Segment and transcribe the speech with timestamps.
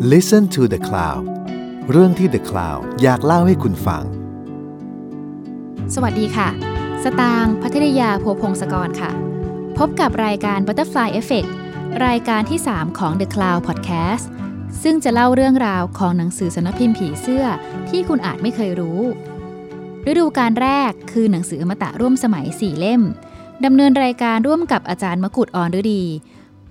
[0.00, 1.22] Listen to the Cloud
[1.90, 4.02] เรื่องที่ The Cloud อยากเล่าให้คุณฟัง
[5.94, 6.48] สวัสดีค่ะ
[7.04, 9.10] สตางพัทรยาโพพงศกรค่ะ
[9.78, 11.50] พบกับรายการ Butterfly Effect
[12.06, 14.24] รายการที่ 3 ของ The Cloud Podcast
[14.82, 17.44] ซึ่งจะเล่าเรื่องราวของหนังสือสนพิมพ์ผีเสื้อ
[17.88, 19.00] ที่คุณอาจไม่เคยรู้
[20.10, 23.02] ฤดูการแรกคือหนังสืออมตะร่วมสมัย 4 เล่ม
[23.64, 26.02] ดำเนินรายการร่วมกับอาจารย์มกุฎอ่อนฤดี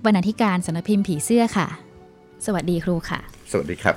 [0.04, 1.68] บรรณาธิการสนพิมพ์ผีเสื้อค่ะ
[2.46, 3.20] สวัสดีครูค่ะ
[3.52, 3.96] สวัสดีครับ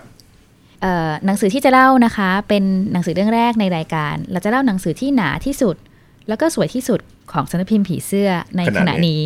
[0.82, 5.76] เอ่อหนังสือที่จะเล่านะคะ เป็นหนังสือเรื่องแรกในรายการ เราจะเล่าหนังสือที่หนาที่สุด
[6.27, 6.99] แล้วก็สวยที่สุด
[7.32, 9.22] ของสำนักพิมพ์ผีเสื้อในขขณะณะนี้นี้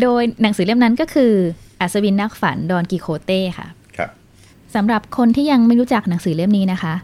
[0.00, 1.32] โดยหนังสือเล่มนั้นก็คือ
[1.80, 4.10] อัศวินนักฝันดอนกิโคเต้ค่ะครับ
[4.74, 6.94] สำหรับคนที่ยังไม่รู้จักหนังสือเล่มนี้นะคะ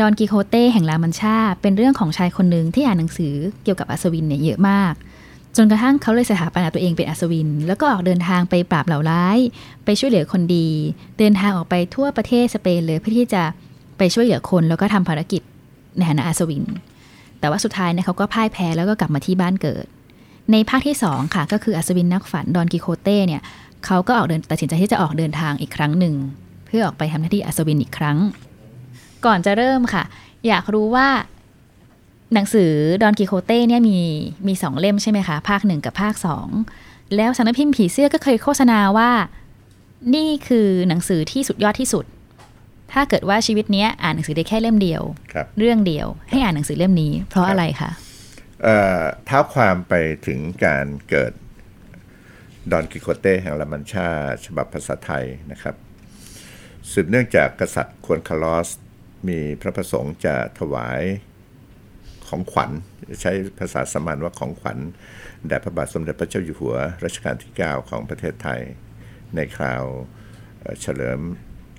[0.00, 4.94] ดอนกิโคเต้แห่งลามันชาเป็นเรื่องของชายคนหนึ่งที่อ่านหนังสือเกี่ยวกับอัศวินเนี่ยเยอะมาก
[5.56, 9.38] จนกระทั่งเขาเลยสถาปนาตัวเองเป็นอัศวิน แล้วก็ออกเดินทางไปปราบเหล่าร้าย
[9.84, 10.68] ไปช่วยเหลือคนดี
[11.18, 13.42] เดินทางออกไปทั่วประเทศสเปนเลยเพื่อที่จะ
[13.98, 15.42] ไปช่วยเหลือคนแล้วก็ทำภารกิจ
[15.96, 16.64] ในฐานะอัศวิน
[17.40, 19.86] แต่ว่าสุดท้ายเนี่ยเขาก็พ่ายแพ้แล้วก็กลับมาที่บ้านเกิด
[20.52, 23.42] ในภาคที่สองค่ะก็คืออัศวินนักฝันดอนกิโคเต้เนี่ย
[23.86, 26.14] เขาก็ออกเดินตัดสินใจที่จะออกเดินทางอีกครั้งหนึ่ง
[26.66, 28.18] เพื่อออกไปทำหน้าที่อัศวินอีกครั้ง
[29.24, 30.04] ก่อนจะเริ่มค่ะ
[30.48, 31.08] อยากรู้ว่า
[32.34, 33.98] หนังสือดอนกิโคเต้เนี่ยมี
[34.46, 36.48] มีสองเล่มใช่ไหมคะ ภาคหนึ่งกับภาคสอง
[37.16, 39.10] แล้วสำนักพิมพ์ผีเสื้อก็เคยโฆษณาว่า
[40.14, 42.04] นี่คือหนังสือที่สุดยอดที่สุด
[42.92, 47.90] ถ้าเกิดว่าชีวิตเนี้ยอ่านหนังสือได้แค่เล่มเดียวครับเรื่องเดียว ให้อ่านหนังสือเล่มนี้ เพราะอะไรคะ
[48.62, 49.94] เอ่อเท้าความไป
[50.26, 51.32] ถึงการเกิด
[52.70, 54.08] ดอนกิโคเต้แห่งลามันชา
[54.44, 55.74] ฉบับภาษาไทยนะครับ
[56.92, 58.68] สืบเนื่องจากกษัตริย์ควนคาลอส
[59.28, 61.02] มีพระประสงค์จะถวาย
[62.32, 62.70] ของขวัญ
[63.20, 64.78] ใช้ภาษาสมัญว่าของขวัญ
[65.46, 68.60] แด่พระบาทสมเด็จพระเจ้าอยู่หัวรัชกาลที่ 9 ของประเทศไทย
[69.34, 69.84] ในคราว
[70.60, 71.20] เอ่อเฉลิม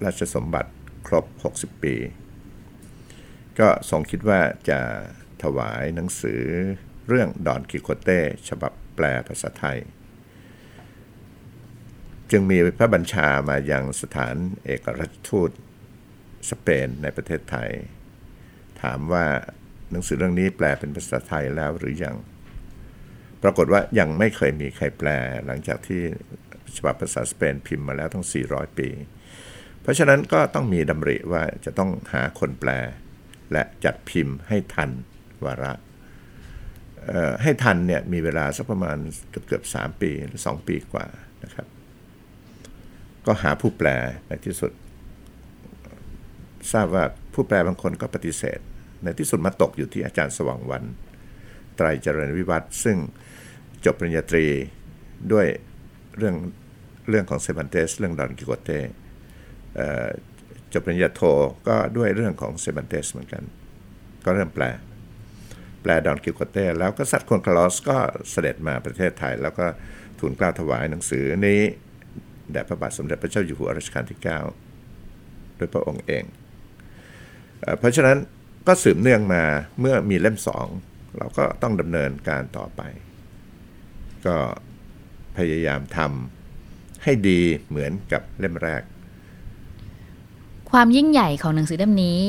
[0.05, 0.71] ราชสมบัติ
[1.07, 1.95] ครบ 60 ปี
[3.59, 4.79] ก็ทรงคิดว่าจะ
[5.43, 6.41] ถวายหนังสือ
[7.07, 9.79] เรื่องดอนกิโคเต้ฉบับแปลภาษาไทย
[12.31, 14.35] จึงมีพระบัญชามายังสถาน
[14.65, 15.51] เอกราชทูต
[16.49, 17.71] สเปนในประเทศไทย
[18.81, 19.25] ถามว่า
[19.93, 22.15] หนังสือเรื่องนี้แปลเป็นภาษาไทยแล้วหรือยัง
[23.43, 25.09] ปรากฏว่ายังไม่เคยมีใครแปล
[25.45, 26.01] หลังจากที่
[26.75, 28.89] ฉบับภาษาสเปนพิมพ์มาแล้วทั้ง 400 ปี
[29.81, 32.69] เพราะฉะนั้นก็ต้องมีดำริว่าจะต้องหาคนแปล
[33.51, 34.89] และจัดพิมพ์ให้ทัน
[35.45, 35.73] วาระ
[37.43, 38.97] ให้ทันเนี่ยมีเวลาสักประมาณ
[39.29, 41.07] เกือบเกือบสามปีหรือสองปีกว่า
[41.43, 41.67] นะครับ
[43.25, 43.87] ก็หาผู้แปล
[44.27, 44.71] ในที่สุด
[46.71, 47.03] ทราบว่า
[47.33, 48.59] ผู้แปลบางคนก็ปฏิเสธ
[49.03, 50.83] ในที่สุดมาตกอยู่ที่อาจารย์สว่างวัน
[51.77, 52.97] ไตรเจริญวิวัฒน์ซึ่ง
[53.85, 54.45] จบปริญญาตรี
[55.31, 55.47] ด้วย
[56.17, 56.35] เรื่อง
[57.09, 58.79] เรื่องของเซบันเตสเรื่องดอนกิโกเต้
[60.73, 61.21] จบปริญญาโท
[61.67, 63.43] ก็ด้วยเรื่องของเซบันเตสเหมือนกัน
[64.25, 64.65] ก็เริ่มแปล
[65.81, 67.97] แปลดอนกิโกเต้แล้วก็สัตว์ควนคลอสก็
[68.31, 69.65] เสด็จมาประเทศไทย แล้วก็
[70.19, 71.61] ทูลกล้าถวายหนังสือนี้
[72.51, 74.19] แด่พระบาทสมเด็จพระเจ้าอยู่หัวรัชกาลที่
[74.87, 76.23] 9 โดยพระองค์เอง
[77.79, 78.17] เพราะฉะนั้น
[78.67, 79.43] ก็สืบเนื่องมา
[79.79, 80.67] เมื่อมีเล่มสอง
[81.17, 82.81] เราก็ต้องดำเนินการต่อไป
[84.25, 84.37] ก็
[85.37, 88.81] พยายามทำให้ดีเหมือนกับเล่มแรก
[90.71, 92.19] ความยิ่งใหญ่ของหนังสือเล่มนี้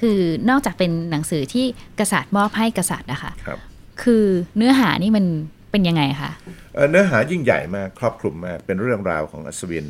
[0.00, 0.18] คือ
[0.50, 1.66] นอกจากเป็นหนังสือที่
[2.00, 3.58] กษัตริย์มอบให้กษัตริย์นะคะครับ
[4.02, 4.24] คือ
[4.56, 5.24] เนื้อหานี่มัน
[5.70, 6.30] เป็นยังไงคะ
[6.74, 9.86] เอ่อเนื้อหายิ่งใหญ่มากครอบคลุมมากเป็นเรื่องราวของอัศวิน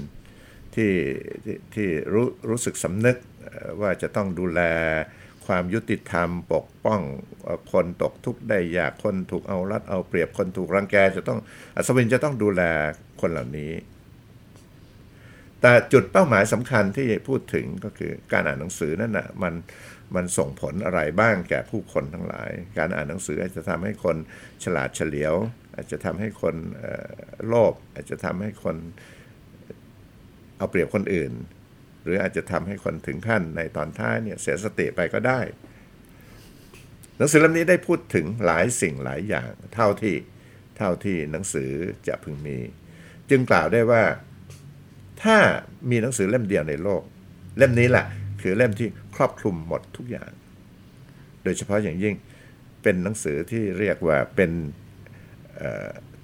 [0.75, 0.93] ที่
[1.45, 4.61] ที่ที่รู้รู้สึกสำนึกเอ่อว่าจะต้องดูแล
[5.49, 7.01] ความยุติธรรมปกป้อง
[7.73, 11.39] คนตกทุกข์ได้ยากคนถูกเอารัดเอาเปรียบคนถูกรังแกจะต้อง
[11.77, 12.63] อัศวินจะต้องดูแล
[13.21, 13.73] คนเหล่านี้
[15.61, 19.55] แต่จุดเป้าหมายสำคัญที่พูดถึงก็คือการอ่านหนังสือนั่นนะมัน
[20.15, 24.17] มันส่งผลอะไรบ้างแก่ผู้คนทั้งหลาย การอ่านหนังสืออาจจะทำให้คน
[24.65, 25.35] ฉลาดเฉลียว
[25.75, 26.57] อาจจะทำให้คน
[27.47, 28.77] โลภอาจจะทำให้คน
[30.59, 31.33] เอาเปรียบคนอื่น
[32.03, 35.41] หรืออาจจะทำให้คนถึงขั้นในตอนท้ายเนี่ยเสียสติไปก็ได้
[37.19, 40.17] หนังสือเล่มนี้ได้พูดถึงหลายสิ่งหลายอย่างเท่าที่
[40.77, 41.71] เท่าที่หนังสือ
[42.09, 42.59] จะพึงมี
[43.31, 44.05] จึงกล่าวได้ว่า
[45.23, 45.39] ถ้า
[45.91, 47.03] มีหนังสือเล่มเดียวในโลก
[47.59, 48.07] เล่มนี้แหละ
[48.43, 50.31] คือเล่มที่ครอบคลุมหมดทุกอย่าง
[51.43, 52.15] โดยเฉพาะอย่างยิ่ง
[52.83, 54.51] เป็นหนังสือที่เรียกว่าเป็น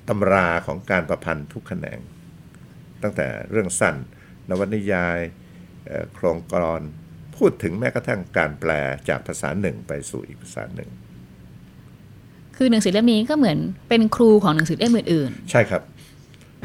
[0.09, 2.01] ตำราของการประพันธ์ทุกแขนง
[3.03, 3.97] ตั้งแต่เรื่องสั้น
[4.49, 5.19] นวนิยาย
[6.15, 6.83] โครงกรอน
[7.37, 8.71] พูดถึงแม้กระทั่งการแปล
[9.09, 10.91] จากภาษาหนึ่งไปสู่อีกภาษาหนึ่ง
[12.57, 13.59] คือหนังสือเล่มนี้ก็เหมือน
[13.89, 15.83] เป็นครูของหนังสือเล่มอื่นใช่ครับ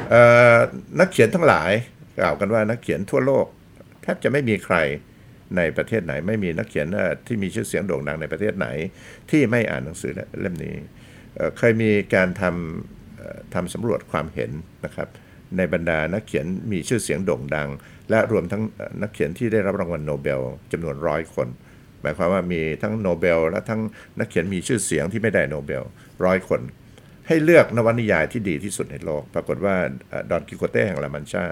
[0.09, 0.21] เอ่
[0.55, 0.57] อ
[0.99, 1.71] นักเขียนทั้งหลาย
[2.19, 3.45] กล่าวกันว่านักเขียนทั่วโลก
[4.01, 4.75] แทบจะไม่มีใคร
[5.57, 8.67] ในประเทศไหน ไม่มีนักเขียนเอ่อที่มีชื่อเสียงโด่งดังในประเทศไหน
[9.31, 10.11] ที่ไม่อ่านหนังสือ
[10.41, 10.75] เล่มนี้
[11.35, 14.51] เอ่อเคยมีการทำเอ่อทำสำรวจความเห็น
[14.85, 15.07] นะครับ
[15.57, 17.69] ในบรรดานักเขียนมีชื่อเสียงโด่งดัง
[18.09, 18.63] และรวมทั้ง
[19.01, 20.39] นักเขียนที่ได้รับรางวัลโนเบล
[20.71, 21.47] จำนวนร้อยคน
[22.01, 23.81] หมายความว่ามีทั้งโนเบล และทั้ง
[24.19, 25.83] นักเขียนมีชื่อเสียงที่ไม่ได้โนเบล
[26.25, 26.61] ร้อยคน
[27.27, 29.75] ให้เลือกนวนิยายที่ดีที่สุดในโลก ปรากฏว่า
[30.29, 31.43] ดอนกิโฆเต้แห่งลามันชา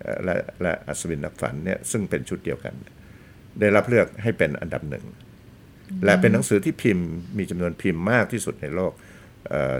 [0.00, 2.74] เอ่อและและอัศวินนักฝันเนี่ยซึ่งเป็นชุดเดียวกัน
[3.60, 5.04] ได้รับเลือกให้เป็นอันดับหนึ่ง
[6.04, 7.06] และเป็นหนังสือที่พิมพ์
[7.38, 8.92] มีจำนวนพิมพ์มากที่สุดในโลก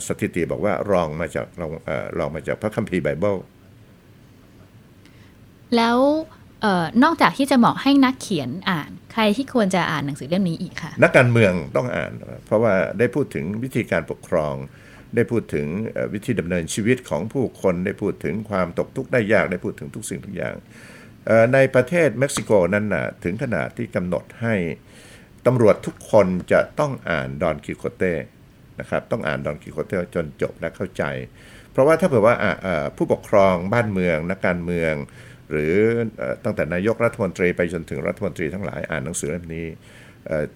[0.07, 3.37] สถิติบอกว่ารองมาจากรองเอ่อรองมาจากพระคัมภีร์ไบเบิล
[5.77, 5.97] แล้ว
[6.65, 12.13] ออนอกจากที่จะเหมาะให้นักเขียนอ่าน ใครที่ควรจะอ่านหนังสือเล่มนี้อีกค่ะ นักการเมืองต้องอ่าน
[12.47, 14.55] เพราะว่าได้พูดถึงวิธีการปกครอง
[15.15, 15.67] ได้พูดถึง
[16.15, 20.55] วิธีดำเนินชีวิตของผู้คนได้พูดถึงความตกทุกข์ได้ยากได้พูดถึงทุกสิ่งทุกอย่าง
[21.55, 24.55] ในประเทศเม็กซิโกนั้นนะถึงขนาดที่กำหนดให้
[25.47, 28.15] ตำรวจทุกคนจะต้องอ่านดอนกิโคเต้
[28.81, 31.03] นะครับต้องอ่านดอนกิโคเต้จนจบและเข้าใจ
[31.73, 32.35] เพราะว่าถ้าเผื่อว่า
[32.97, 34.95] ผู้ปกครองบ้านเมืองนักการเมือง
[35.51, 35.75] หรือ
[36.45, 39.67] ตั้งแต่นายกรัฐมนตรีไปจนถึงรัฐมนตรีทั้งหลายอ่านหนังสือเล่มนี้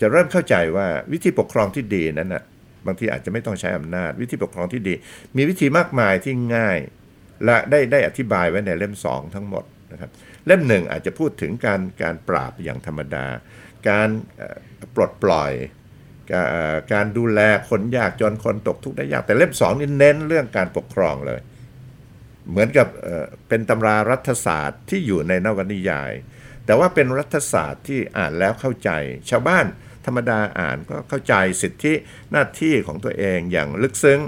[0.00, 2.42] จะเริ่มเข้าใจว่าวิธีปกครองที่ดีนั้นนะ
[2.86, 4.94] บางทีอาจจะไม่ต้องใช้อำนาจ วิธีปกครองที่ดี
[5.36, 6.78] มีวิธีมากมายที่ง่าย
[7.44, 10.10] และได้ได้อธิบายไว้ในเล่ม 2 ทั้งหมดนะครับ
[10.46, 13.26] เล่มหนึ่งอาจจะพูดถึงการการปราบอย่างธรรมดา
[13.88, 14.08] การ
[14.94, 15.52] ปลดปล่อย
[16.92, 17.40] การดูแล
[17.70, 21.40] คนยากจนคนตกทุกข์ได้ยากแต่เล่มสองนี่เน้นเรื่องการปกครองเลย
[22.50, 22.86] เหมือนกับ
[23.48, 26.12] เป็นตำรารัฐศาสตร์ที่อยู่ในนวนิยาย
[26.66, 28.90] แต่ว่าเป็นรัฐศาสตร์ที่อ่านแล้วเข้าใจ
[29.30, 29.66] ชาวบ้าน
[30.06, 31.92] ธรรมดาอ่านก็เข้าใจสิทธิ
[32.30, 34.20] หน้าที่ของตัวเองอย่างลึกซึ้ง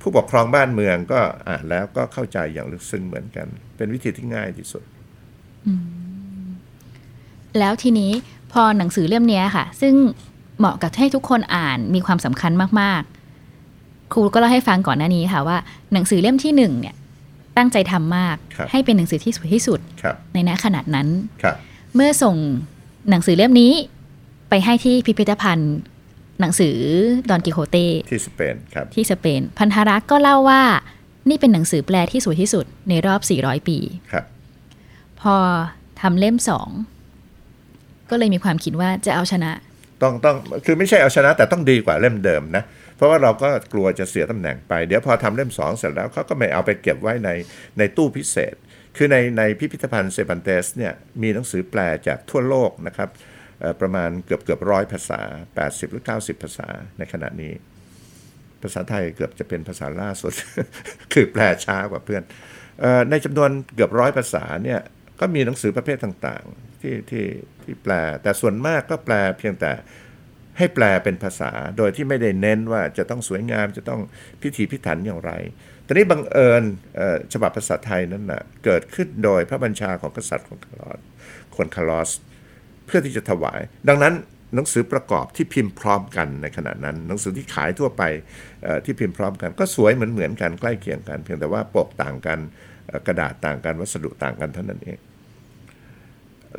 [0.00, 3.46] ผู้ปกครองบ้านเมืองก็อ่านแล้วก็เข้าใจอย่างลึกซึ้งเหมือนกัน
[3.76, 4.82] เป็นวิธีที่ง่ายที่สุด
[7.58, 8.12] แล้วทีนี้
[8.52, 9.94] พอหนังสือเล่มนี้ค่ะ ซึ่ง
[10.58, 15.58] เหมาะกับให้ทุกคนอ่านมีความสำคัญมากๆ ครูก็เล่าให้ฟังก่อนหน้านี้ค่ะว่า
[15.92, 16.94] หนังสือเล่มที่หนึ่งเนี่ย
[17.56, 21.08] ตั้งใจทำมากครับให้เป็นหนังสือที่สวยที่สุดครับในณขนาดนั้น
[21.42, 21.56] ครับ
[21.94, 22.36] เมื่อส่ง
[23.10, 23.72] หนังสือเล่มนี้
[24.48, 25.74] ไปให้ที่พิพิธภัณฑ์
[26.40, 26.76] หนังสือ
[27.28, 27.76] ดอนกิโฮเต
[28.10, 30.62] ที่สเปนครับที่สเปน พันธรักษ์ก็เล่าว่า
[31.28, 33.78] นี่เป็นหนังสือแปลที่สวยที่สุดในรอบ 400 ปี
[34.12, 34.24] ครับ
[35.20, 35.34] พอ
[36.00, 36.68] ทำเล่มสอง
[38.10, 39.50] ก็เลยมีความคิดว่าจะเอาชนะ
[40.02, 47.30] ต้องต้องคือไม่ใช่เอาชนะแต่ต้องดีกว่าเล่มเดิมนะเพ ราะว่าเราก็กลัวจะเสียตำแหน่งไป เดี๋ยวพอทำเล่มสองเสร็จแล้วเขาก็ไม่เอาไปเก็บไว้ใน
[47.78, 48.54] ในตู้พิเศษ
[48.96, 53.08] คือในในพิพิธภัณฑ์เซปันเตสเนี่ยมีหนังสือแปลจากทั่วโลกนะครับ
[53.80, 55.20] ประมาณเกือบเกือบร้อยภาษา
[55.56, 56.68] 80 หรือ 90 ภาษา
[56.98, 57.52] ในขณะนี้
[58.62, 60.32] ภาษาไทยเกือบจะเป็นภาษาล่าสุด
[61.12, 62.22] คือแปลช้ากว่าเพื่อน
[63.10, 64.80] ในจำนวนเกือบร้อยภาษาเนี่ย
[65.20, 67.26] ก็มีหนังสือประเภทต่างๆที่ที่
[67.62, 69.72] ที่แปล แต่ส่วนมากก็แปลเพียงแต่
[70.58, 74.00] ให้แปลเป็นภาษาโดยที่ไม่ได้เน้นว่าจะต้องสวยงามจะต้อง
[74.42, 75.32] พิถีพิถันอย่างไร
[75.86, 76.62] ตอนนี้บังเอิญ
[77.32, 81.00] ฉบับภาษาไทยนั้นนะเกิดขึ้นโดยพระบัญชาของกษัตริย์ของคาร์ลอส
[81.56, 82.10] คนคารลอส
[82.86, 84.14] เพื่อที่จะถวาย ดังนั้น
[84.54, 88.02] หนังสือประกอบที่พิมพ์พร้อมกันในขณะนั้น หนังสือที่ขายทั่วไป
[88.84, 92.38] ที่พิมพ์พร้อมกัน ก็สวยเหมือนเหมือนๆกันใกล้เคียงกัน เพียงแต่ว่าปกต่างกัน
[93.06, 94.98] กระดาษต่างกันวัสดุต่างกันเท่านั้นเอง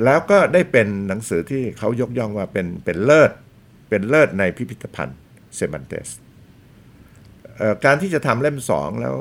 [0.04, 3.32] แล้วก็ได้เป็นหนังสือที่เขายกย่องว่าเป็นเป็นเลิศ
[3.90, 5.18] เป็นเลิศในพิพิธภัณฑ์
[5.56, 6.10] เซมันเตส
[7.86, 9.16] การที่จะทำเล่มสองแล้ว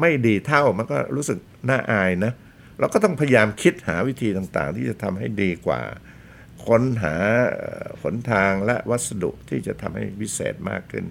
[0.00, 2.32] ไม่ดีเท่ามันก็รู้สึกน่าอายนะ
[2.78, 5.80] เราก็ต้องพยายามคิดหาวิธีต่างๆ ที่จะทำให้ดีกว่า
[6.66, 7.14] ค้นหา
[8.02, 11.04] หนทางและวัสดุที่จะทำให้วิเศษมากขึ้น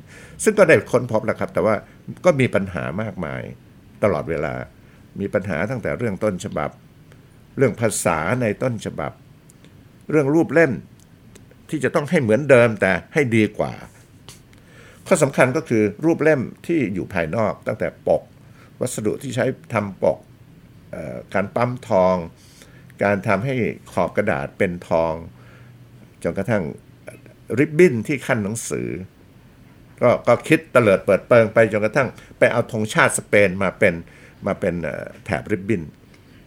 [0.44, 1.76] ซึ่งก็ได้ค้นพบแล้วครับ แต่ว่า
[2.26, 3.42] ก็มีปัญหามากมาย
[4.04, 4.54] ตลอดเวลา
[5.20, 6.70] มีปัญหาตั้งแต่เรื่องต้นฉบับ
[7.58, 9.12] เรื่องภาษาในต้นฉบับ
[10.12, 10.72] เรื่องรูปเล่ม
[11.74, 13.74] ที่จะต้องให้เหมือนเดิมแต่ให้ดีกว่า
[15.08, 18.22] ข้อสำคัญก็คือรูปเล่มที่อยู่ภายนอกตั้งแต่ปก
[18.80, 20.18] วัสดุที่ใช้ทำปก
[21.34, 22.16] การปั๊มทอง
[23.04, 23.54] การทำให้
[23.92, 25.14] ขอบกระดาษเป็นทอง
[26.24, 26.64] จนกระทั่ง
[27.60, 28.88] ริบบิ้นที่ขั้นหนังสือ
[30.02, 33.94] ก็ก็คิดเตลิดเปิดเปิงไปจนกระทั่งไปเอาธงชาติสเปนมาเป็น
[34.46, 34.74] มาเป็น
[35.26, 35.82] แถบริบบิ้น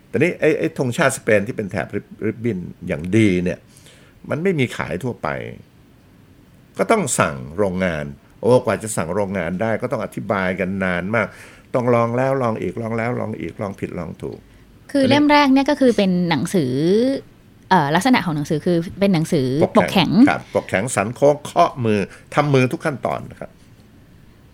[0.09, 1.87] แต่นี้ไอ้ไอ้ธงชาติสเปนที่เป็นแถบ
[2.26, 3.59] ริบบิ้นอย่างดีเนี่ย
[4.30, 5.28] มันไม่มีขายทั่วไป
[6.78, 8.04] ก็ต้องสั่งโรงงาน
[8.40, 11.26] โอ้กว่าจะสั่งโรงงานได้ก็ต้องอธิบายกันนานมาก
[11.75, 14.38] ต้องลองแล้วลองอีกลองแล้วลองอีกลองผิดลองถูก
[14.92, 16.73] คือเล่มแรกเนี่ยก็คือเป็นหนังสือ
[17.71, 22.00] เอ่อลักษณะของหนังสือคือเป็นหนังสือปกแข็งครับปกแข็งสันโค้งเคาะมือ
[22.35, 23.50] ทำมือทุกขั้นตอนนะครับ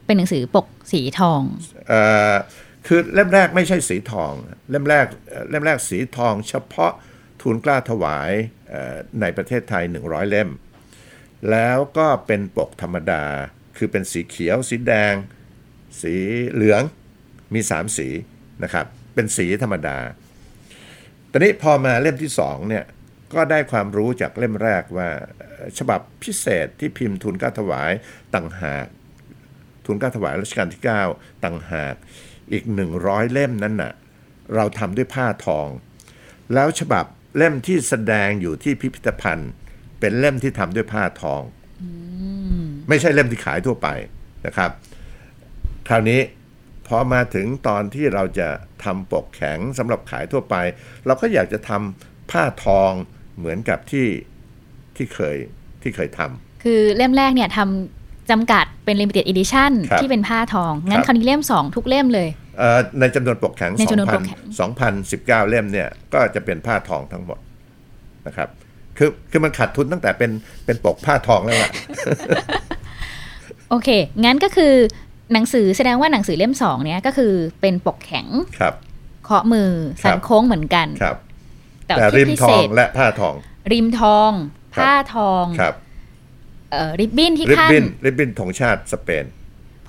[0.07, 1.43] เป็นหนังสือปกสีทอง
[1.89, 2.01] เอ่
[2.33, 2.35] อ
[2.87, 4.33] คือเล่มแรกไม่ใช่สีทอง
[4.71, 6.93] เล่มแรกเอ่อเล่มแรกสีทอง เฉพาะ
[7.43, 8.33] ทูลกล้าถวาย
[9.21, 10.51] ในประเทศไทย 100 เล่ม
[11.51, 13.25] แล้วก็เป็นปกธรรมดา
[13.77, 15.15] คือเป็นสีเขียว สีแดง
[16.03, 16.15] สี
[16.53, 16.83] เหลือง
[17.55, 18.09] มี 3 สี
[18.63, 19.99] นะครับ เป็นสีธรรมดา
[21.31, 22.85] ตอนนี้พอมาเล่มที่สองเนี่ย
[23.35, 25.09] ก็ได้ความรู้จากเล่มแรกว่า
[25.79, 27.93] ฉบับพิเศษที่พิมพ์ทุนกล้าถวาย
[28.35, 28.87] ต่างหาก
[29.87, 30.83] ทุนกล้าถวายรัชกาลที่
[31.13, 31.95] 9 ต่างหาก
[32.53, 32.65] อีก
[32.99, 33.93] 100 เล่มนั้นน่ะ
[34.55, 35.69] เราทำด้วยผ้าทอง
[36.55, 39.51] แล้วฉบับ เล่มที่แสดงอยู่ที่พิพิธภัณฑ์
[40.01, 41.43] เป็นเล่มที่ทำด้วยผ้าทอง
[42.89, 43.89] ไม่ใช่เล่มที่ขายทั่วไป
[44.47, 44.71] นะครับ
[45.89, 46.21] คราวนี้
[46.89, 48.49] พอมาถึงตอนที่เราจะ
[48.85, 50.57] ทำปกแข็งสำหรับขายทั่วไป
[51.07, 52.91] เราก็อยากจะทำผ้าทอง
[53.39, 54.07] เหมือนกับที่
[54.97, 55.37] ที่เคย
[55.83, 62.42] ที่เคยทำคือเล่มแรกเนี่ยทำจำกัดเป็น limited edition ครับที่เป็นผ้าทอง งั้คนรับคราวนี้เล่ม 2 ทุกเล่มเลยเอ่อ
[63.01, 64.69] ในจำนวนปกแข็งในจำนวนปกแข็ง2,000
[65.11, 67.39] 2,019 เล่มเนี่ยก็จะเป็นผ้าทองทั้งหมด
[68.27, 68.49] นะครับ
[68.99, 70.31] คือคือมันขาดทุนตั้งแต่เป็น
[70.67, 71.71] เป็นปกผ้าทองแล้วล่ะ
[73.71, 73.89] โอเค
[74.25, 74.75] งั้นก็คือ
[75.33, 78.27] หนังสือแสดงว่าหนังสือเล่ม2เนี่ยก็คือเป็นปกแข็ง
[78.59, 78.75] ครับ
[79.25, 79.71] เคาะมือ
[80.03, 81.17] สันโค้งเหมือนกันครับ
[81.87, 83.35] แต่แต่ที่ริมพิทเศองษและผ้าทอง
[83.73, 84.31] ริมทอง
[84.77, 85.75] ครับผ้าทองครับ
[86.71, 89.42] เอ่อริบบิ้นที่ริบขั้นบิ้นริบบิ้นธงชาติสเปนเพ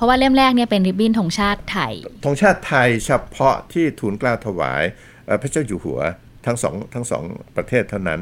[0.04, 1.94] ราะว่าเล่มแรกเนี่ยเป็นริบบิ้นธงชาติไทย
[2.26, 4.84] ธงชาติไทยเฉพาะที่ทูลเกล้าถวาย
[5.26, 6.00] เอ่อพระเจ้าอยู่หัว
[6.46, 7.24] ทั้งสองทั้งสอง
[7.58, 8.22] ประเทศเท่านั้น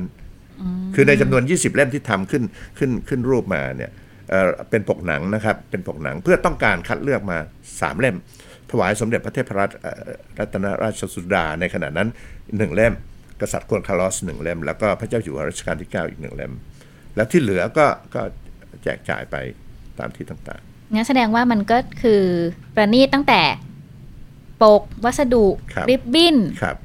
[0.96, 2.44] คือในจำนวน 20 เล่มที่ทำขึ้น
[2.78, 3.92] ขึ้นขึ้นรูปมาเนี่ย
[4.30, 7.38] เอ่อเป็นปกหนังนะครับ เป็นปกหนังเพื่อต้องการคัดเลือกมา
[7.70, 8.16] 3 เล่ม
[8.72, 10.10] ถวายสมเด็จพระเทพรัตนเอ่อ
[10.40, 12.08] รัตนราชสุดาในขณะนั้น
[12.42, 12.94] 1 เล่ม
[13.42, 16.54] กษัตริย์กวนคาร์ลอสหนึ่งเล่ม แล้วก็พระเจ้าอยู่หัวรัชกาลที่ 9 อีกหนึ่งเล่ม
[17.16, 17.86] แล้วที่เหลือก็
[18.16, 18.22] ก็
[18.84, 19.36] แจกจ่ายไป
[20.00, 22.22] ตามที่ต่าง งั้นแสดงว่ามันก็คือ
[22.76, 23.42] ประณีตตั้งแต่
[24.62, 26.76] ปกวัสดุครับริบบิ้นๆครับ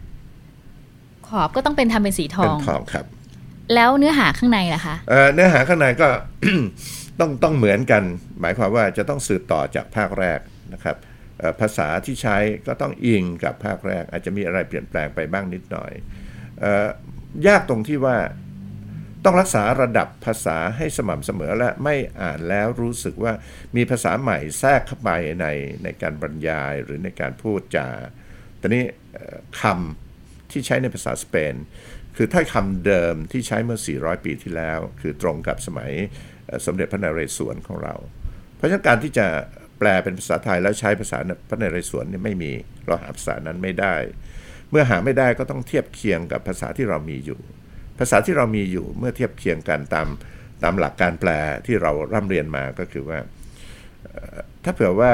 [1.28, 3.04] ขอบก็ต้องเป็นทำเป็นสีทอเป็นงทองครับ
[3.74, 6.08] แล้วเนื้อหาข้างในล่ะคะเอ่อเนื้อหาข้างในก็
[7.20, 8.02] ต้องต้องเหมือนกัน
[8.40, 10.40] หมายความว่าจะต้องสืบต่อจากภาคแรก
[10.72, 10.96] นะครับ
[11.38, 12.36] เอ่อภาษาที่ใช้
[12.66, 15.92] ก็ต้องอิงกับภาคแรก อาจจะมีอะไรเปลี่ยนแปลงไปบ้างนิดหน่อย
[16.60, 16.72] เอ่
[17.44, 18.16] อยากตรงที่ว่า
[19.26, 23.32] ต้องรักษาระดับภาษาให้สม่ำเสมอและไม่อ่านแล้วรู้สึกว่า
[23.76, 25.46] มีภาษาใหม่แทรกเข้าไปใน
[25.84, 27.88] ในการบรรยายหรือในการพูดจา
[28.60, 28.84] ตอนนี้
[29.60, 31.54] คำที่ใช้ในภาษาสเปน
[32.16, 35.92] คือถ้อยคำเดิมที่ใช้เมื่อ 400 ปีที่แล้ว คือตรงกับสมัย
[36.66, 37.94] สมเด็จพระนเรศวรของเรา
[38.56, 39.26] เพราะฉะนั้นการที่จะ
[39.78, 41.18] แปลเป็นภาษาไทยแล้วใช้ภาษา
[41.48, 42.52] พระนเรศวรเนี่ยไม่มี
[42.86, 43.94] เราหาภาษานั้นไม่ได้
[44.70, 47.40] เมื่อหาไม่ได้ก็ต้องเทียบเคียงกับภาษาที่เรามีอยู่
[47.98, 50.08] ภาษาที่เรามีอยู่เมื่อเทียบเคียงกันตาม
[50.62, 51.30] ตามหลักการแปล
[51.66, 53.18] ที่เราร่ำเรียนมาก็คือว่า
[54.64, 55.12] ถ้าเผื่อว่า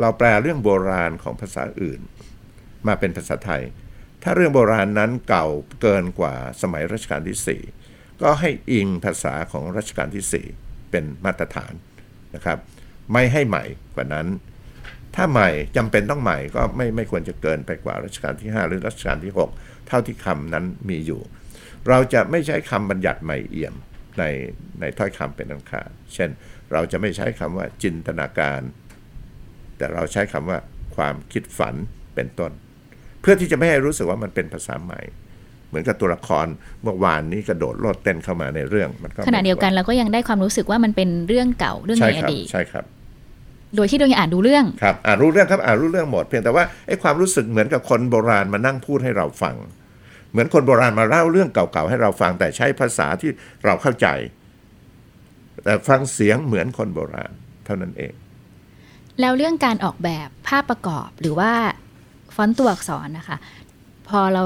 [0.00, 2.00] เราแปลเรื่องโบราณของภาษาอื่น
[2.86, 3.62] มาเป็นภาษาไทย
[4.22, 5.46] ถ้าเรื่องโบราณนั้นเก่า
[5.80, 11.72] เกินกว่าสมัยรัชกาลที่ 4 ก็ให้อิงภาษาของรัชกาลที่ 4 เป็นมาตรฐาน
[12.34, 12.58] นะครับ
[13.12, 14.26] ไม่ให้ใหม่กว่านั้น
[15.14, 21.20] ถ้าใหม่จำเป็นต้องใหม่ก็ไม่ไม่ควรจะเกินไปกว่ารัชกาลที่ 5 หรือรัชกาลที่ 6 เท่าที่คำนั้นมีอยู่
[21.88, 23.74] เราจะไม่ใช้คำบัญญัติใหม่เอี่ยม
[24.18, 24.24] ใน
[24.80, 26.30] ในถ้อยคำเป็นอันขาดเช่น
[26.72, 28.60] เราจะไม่ใช้คำว่าจินตนาการ
[29.76, 30.58] แต่เราใช้คำว่า
[30.96, 31.74] ความคิดฝัน
[32.14, 32.52] เป็นต้น
[33.20, 35.00] เพื่อที่จะไม่ให้รู้สึกว่ามันเป็นภาษาใหม่
[35.68, 36.46] เหมือนกับตัวละคร
[36.82, 42.84] เมื่อวานนี้กระโดดโลดเต้นเข้ามาในเรื่องมันก็ขณะเดียวกันเราก็ยังได้ความรู้สึกว่ามันเป็นเรื่องเก่าเรื่องใช่ในอครับดีตใช่ครับ
[43.76, 49.54] โดยที่เรายังอ่านดูเรื่อง ครับ อ่านรู้เรื่องครับ อ่านรู้เรื่องหมด เพียงแต่ว่าไอ้ความรู้สึกเหมือนกับคนโบราณมานั่งพูดให้เราฟัง
[50.30, 53.30] เหมือนคนโบราณมาเล่าเรื่องเก่าๆให้เราฟังแต่ใช้ภาษาที่
[53.64, 54.06] เราเข้าใจ
[55.64, 57.32] แต่ฟังเสียงเหมือนคนโบราณ
[57.64, 58.12] เท่านั้นเอง
[59.20, 61.52] แล้วเรื่องการออกแบบภาพประกอบหรือว่า
[62.34, 63.36] ฟอนต์ตัวอักษรนะคะ
[64.08, 64.44] พอเรา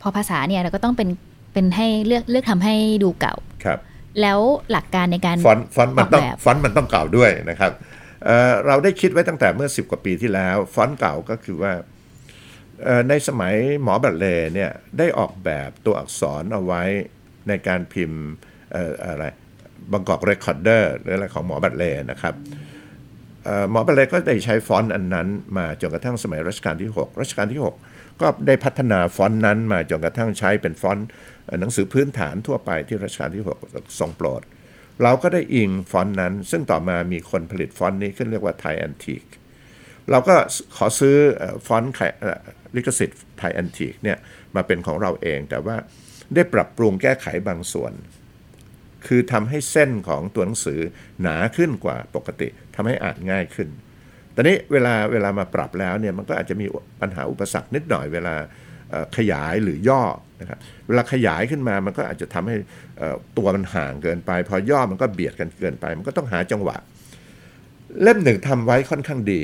[0.00, 1.08] พอภาษาเนี่ยเราก็ต้องเป็น
[1.52, 3.78] เป็นให้เลือกเลือกทำให้ดูเก่าครับ
[4.20, 4.38] แล้ว
[4.70, 7.72] หลักการในการฟอนต์ฟอนต์มันต้องออกแบบฟอนต์มันต้องเก่าด้วยนะครับ
[8.24, 11.82] เอ่อเราได้คิดไว้ตั้งแต่เมื่อ 10 กว่าปีที่แล้ว ฟอนต์เก่าก็คือว่าเอ่อ
[13.08, 16.82] ในสมัยหมอบรัดเลย์เนี่ยได้ออกแบบตัวอักษรเอาไว้
[17.48, 18.22] ในการพิมพ์
[19.04, 19.24] อะไร
[19.92, 22.34] บางกอกเรคคอร์เดอร์หรืออะไรของหมอบรัดเลย์นะครับ
[23.70, 27.60] หมอบรัดเลย์ก็ได้ใช้ฟอนต์อันนั้นมาจนกระทั่งสมัยรัชกาลที่ 6 รัชกาลที่
[27.90, 31.06] 6 ก็ได้พัฒนาฟอนต์นั้นมาจนกระทั่งใช้เป็นฟอนต์
[31.60, 34.42] หนังสือพื้นฐานทั่วไปที่รัชกาลที่ 6 ทรงโปรด
[35.02, 39.22] เราก็ได้อิงฟอนต์นั้น ซึ่งต่อมามีคนผลิตฟอนต์นี้ขึ้นเรียกว่า Thai Antique
[40.10, 40.34] เราก็
[40.76, 41.16] ขอซื้อ
[41.66, 42.06] ฟอนต์ไข่
[42.76, 44.18] ลิขสิทธิ์ Thai Antique เนี่ย
[44.54, 45.76] มาเป็นของเราเอง แต่ว่า
[46.34, 47.92] ได้ปรับปรุงแก้ไขบางส่วน
[49.06, 50.80] คือทำให้เส้นของตัวหนังสือ
[51.22, 53.68] หนาขึ้นกว่าปกติทำให้อ่านง่ายขึ้น
[54.34, 56.66] ตอนนี้เวลาเวลามาปรับแล้วเนี่ยมันก็อาจจะมี
[57.00, 58.34] ปัญหาอุปสรรคนิดหน่อยเวลา
[59.16, 60.02] ขยายหรือย่อ
[60.40, 62.56] นะครับเวลาขยายขึ้นมามันก็อาจจะทำให้
[63.38, 66.76] ตัวมันห่างเกินไป พอย่อมันก็เบียดกันเกินไป มันก็ต้องหาจังหวะ
[68.02, 69.40] เล่มหนึ่งทำไว้ค่อนข้างดี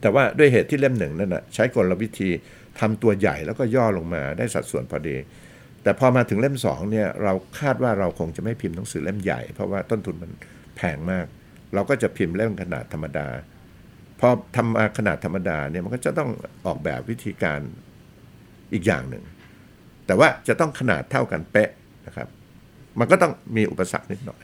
[0.00, 2.30] แต่ว่าด้วยเหตุที่เล่มหนึ่งนั่นนะใช้กลวิธี
[2.80, 5.16] ทำตัวใหญ่แล้วก็ย่อลงมาได้สัดส่วนพอดี
[5.82, 10.30] แต่พอมาถึงเล่มสองเนี่ยเราคาดว่าเราคงจะไม่พิมพ์หนังสือเล่มใหญ่ เพราะว่าต้นทุนมัน
[10.76, 11.26] แพงมาก
[11.74, 13.28] เราก็จะพิมพ์เล่มขนาดธรรมดา
[14.20, 16.30] พอทำมาขนาดธรรมดาเนี่ยมันก็จะต้อง
[16.66, 17.60] ออกแบบวิธีการ
[18.72, 19.24] อีกอย่างหนึ่ง
[20.06, 21.70] แต่ว่าจะต้องขนาดเท่ากันเป๊ะ
[22.06, 22.28] นะครับ
[22.98, 24.42] มันก็ต้องมีอุปสรรคนิดหน่อย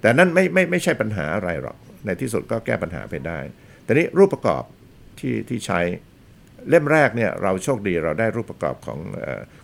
[0.00, 3.38] แต่นั่นไม่ไม่ไม่ใช่ปัญหาอะไรหรอก ในที่สุดก็แก้ปัญหาไปได้
[3.84, 4.62] แต่นี้รูปประกอบ
[5.20, 5.80] ที่ที่ใช้
[6.68, 8.98] เล่มแรกเนี่ยเราโชคดีเราได้รูปประกอบของ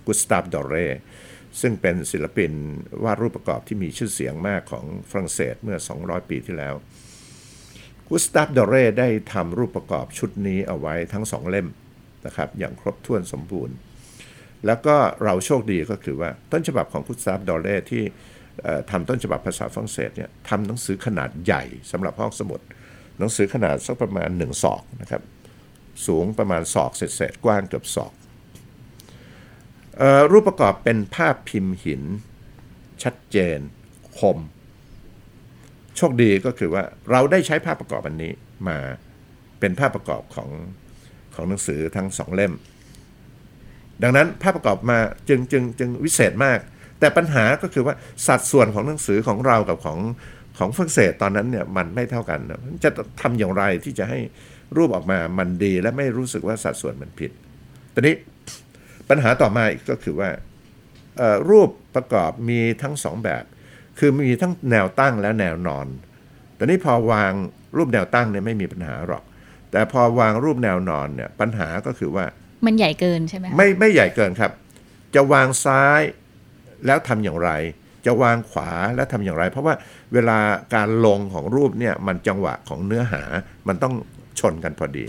[0.06, 0.76] กุสตาฟดอเร
[1.60, 2.52] ซึ่งเป็นศิลปิน
[3.04, 6.74] วาดรูปประกอบที่มีชื่อเสียงมากของฝรั่งเศสเมื่อ 200 ปีที่แล้ว
[8.08, 11.68] กุสตาฟดอเรได้ทำรูปประกอบชุดนี้เอาไว้ทั้งสองเล่ม
[12.26, 13.76] นะครับอย่างครบถ้วนสมบูรณ์
[14.66, 18.02] แล้วก็เราโชคดีก็คือว่าต้นฉบับของกุสตาฟดอเรที่
[18.90, 22.60] ทำต้นฉบับภาษาฝรั่งเศสเนี่ยทำหนังสือขนาดใหญ่สำหรับห้องสมุด
[23.18, 25.22] หนังสือขนาดสักประมาณ1ศอกนะครับ
[26.06, 28.12] สูงประมาณศอกเศษกว้างเกือบศอก
[30.00, 32.02] ออรูปประกอบเป็นภาพพิมพ์หิน
[33.02, 33.58] ชัดเจน
[34.18, 34.38] คม
[35.96, 38.32] โชคดีก็คือว่าเราได้ใช้ภาพประกอบอันนี้
[38.68, 38.78] มา
[39.60, 40.50] เป็นภาพประกอบของ
[41.34, 42.52] ของหนังสือทั้งสองเล่ม
[44.02, 44.98] ดังนั้นภาพประกอบมา
[45.28, 46.58] จึงจึงจึงวิเศษมาก
[47.00, 47.94] แต่ปัญหาก็คือว่า
[48.26, 49.98] สัดส่วนของหนังสือของเรากับของ
[50.58, 52.40] ของฝรั่งเศสตอนนั้นเนี่ยมันไม่เท่ากัน
[52.84, 54.18] จะทำอย่างไรที่จะให้
[54.76, 57.30] รูปออกมามันดีและไม่รู้สึกว่าสัดส่วนมันผิด
[57.94, 58.14] ตอนนี้
[59.08, 60.30] ปัญหาต่อมาอีกก็คือว่า
[61.18, 63.44] เอ่อรูปประกอบมีทั้งสองแบบ
[63.98, 65.86] คือมีทั้งแนวตั้งและแนวนอน
[66.58, 67.32] ตอนนี้พอวาง
[67.76, 69.22] รูปแนวตั้งเนี่ยไม่มีปัญหาหรอก
[69.72, 72.24] แต่พอวางรูปแนวนอนเนี่ยปัญหาก็คือว่า
[72.66, 74.52] มันใหญ่เกินใช่ไหมคะไม่ไม่ใหญ่เกินครับ
[75.14, 76.00] จะวางซ้าย
[76.86, 77.50] แล้วทำอย่างไร
[78.06, 79.74] จะวางขวาแล้วทำอย่างไร เพราะว่า
[80.12, 80.38] เวลา
[80.74, 83.22] การลงของรูปเนี่ยมันจังหวะของเนื้อหา
[83.68, 83.94] มันต้อง
[84.40, 85.06] ชนกันพอดี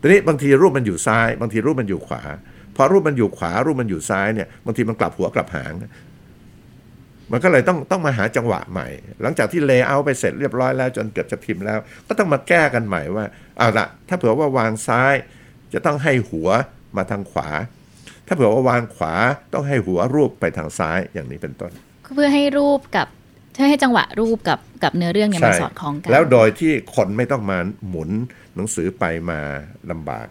[0.00, 2.22] ทีนี้บางทีรูปมันอยู่ซ้าย บางทีรูปมันอยู่ขวา
[2.76, 5.72] พอรูปมันอยู่ขวา รูปมันอยู่ซ้ายเนี่ยบางทีมันกลับหัวกลับหาง
[7.32, 8.88] มันก็เลยต้องต้องมาหาจังหวะใหม่
[9.22, 13.24] หลังจากที่เลเยอร์ไปเสร็จเรียบร้อยแล้วจนเกือบจะพิมพ์แล้ว ก็ต้องมาแก้กันใหม่ว่า
[13.58, 15.14] เอาละถ้าเผื่อว่าวางซ้าย
[15.72, 16.48] จะต้องให้หัว
[16.96, 17.48] มาทางขวา
[18.26, 19.14] ถ้าเผื่อว่าวางขวา
[19.54, 21.72] ต้องให้หัวรูปไปทางซ้ายอย่างนี้เป็นต้น
[22.14, 23.08] เพื่อให้รูปกับ
[23.52, 27.58] เพื่อให้จังหวะรูปกับกับเนื้อเรื่องเนี่ยมันสอดคล้องกัน แล้วโดยที่คนไม่ต้องมา
[27.88, 28.10] หมุน
[28.56, 29.40] หนังสือไปมา
[29.90, 30.26] ลำบาก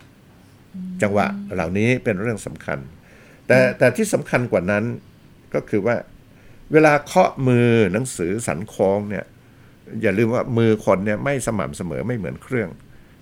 [1.01, 2.79] จังหวะเหล่านี้เป็นเรื่องสำคัญ
[3.47, 4.84] แต่แต่ที่สำคัญกว่านั้น
[5.53, 5.95] ก็คือว่า
[6.73, 9.25] เวลาเคาะมือหนังสือสันโค้งเนี่ย
[10.01, 12.69] อย่าลืมว่ามือคนเนี่ยไม่สม่ำเสมอไม่เหมือนเครื่อง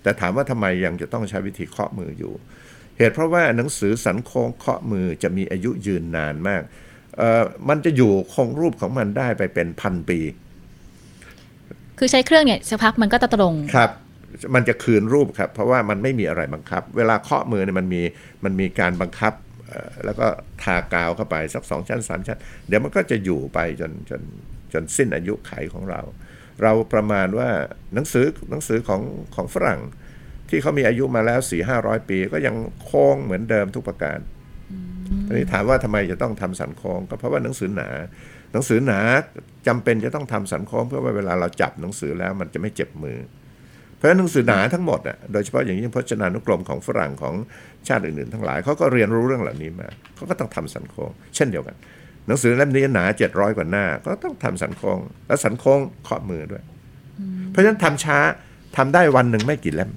[0.03, 2.33] แต่ถามว่าทำไมยังจะต้องใช้วิธีเคาะมืออยู่
[2.97, 6.86] เหตุเพราะว่าหนังสือสันโค้งเคาะมือจะมีอายุยืนนานมากเอ่อ
[7.69, 10.19] มันจะอยู่คงรูปของมันได้ไปเป็นพันปี
[11.97, 13.91] คือใช้เครื่องเนี่ยสักพักมันก็จะตรงครับ
[14.55, 18.01] มันจะคืนรูปครับ เพราะว่ามันไม่มีอะไรบังคับ เวลาเคาะมือเนี่ยมันมี
[18.45, 19.33] มันมีการบังคับ
[19.67, 20.27] เอ่อแล้วก็
[20.63, 24.21] ทากาวเข้าไปสักสองชั้นสามชั้น เดี๋ยวมันก็จะอยู่ไปจนจน
[24.73, 26.01] จนสิ้นอายุไขของเรา
[26.63, 27.49] เราประมาณว่า
[27.93, 29.01] หนังสือหนังสือของ
[29.35, 29.81] ของฝรั่ง
[30.49, 34.17] ที่เขามีอายุมาแล้วสี่ห้าร้อยปี ก็ยังโค้งเหมือนเดิมทุกประการ
[35.27, 37.89] ทีนี้ถามว่าทำไมจะต้องทำสันค้งก็เพราะว่าหนังสือหนา
[38.53, 38.99] หนังสือหนา
[39.67, 43.17] จำเป็นจะต้องทำสันค้งเพื่อว่าเวลาเราจับหนังสือแล้วมันจะไม่เจ็บมือ
[43.95, 47.35] เพราะฉะนั้นหนังสือหนาทั้งหมดอะโดยเฉพาะอย่างยิ่งพจนานุกรมของฝรั่งของ
[47.87, 51.75] ชาติอื่นๆ ทั้งหลายเขาก็เรียนรู้เรื่องเหล่านี้มาเขาก็ต้องทำสันค้งเช่นเดียวกัน
[52.27, 56.63] หนังสือเล่มนี้หนาเจ็ดร้อยกว่าหน้า ก็ต้องทำสันค้งแล้วสันค้งเคาะมือด้วย
[57.51, 58.17] เพราะฉะนั้นทำช้า
[58.77, 59.91] ทำได้วันหนึ่งไม่กี่เล่ม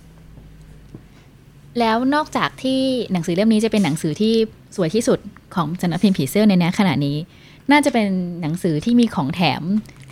[1.80, 2.80] แล้วนอกจากที่
[3.12, 4.34] หนังสือเล่มนี้จะเป็นหนังสือที่
[4.76, 5.18] สวยที่สุด
[5.54, 7.16] ของสำนักพิมพ์ผีเสื้อในนี้ขณะนี้
[7.70, 8.06] น่าจะเป็น
[8.42, 9.62] หนังสือที่มีของแถม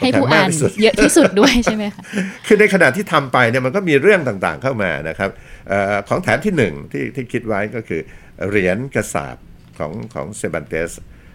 [0.00, 2.02] ให้ผู้อ่านของแถมมากที่สุดเยอะที่สุดด้วยใช่ไหมคะ
[2.46, 5.30] คือในขณะที่ทำไปเนี่ยมันก็มีเรื่องต่างๆเข้ามานะครับ
[5.68, 8.00] เออของแถมที่หนึ่งที่ที่คิดไว้ก็คือ
[8.48, 9.36] เหรียญกระสาบ
[9.78, 10.90] ของของเซบันเตส